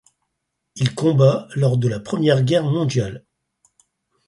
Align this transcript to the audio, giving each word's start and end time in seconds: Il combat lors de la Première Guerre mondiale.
Il 0.77 0.95
combat 0.95 1.47
lors 1.53 1.77
de 1.77 1.87
la 1.87 1.99
Première 1.99 2.41
Guerre 2.41 2.63
mondiale. 2.63 3.23